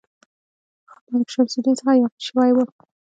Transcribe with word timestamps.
هغه 0.89 0.99
د 1.05 1.07
ملک 1.13 1.27
شمس 1.33 1.53
الدین 1.57 1.75
څخه 1.79 1.91
یاغي 1.97 2.21
شوی 2.27 2.51
وو. 2.53 2.63